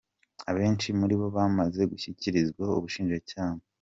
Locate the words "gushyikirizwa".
1.91-2.63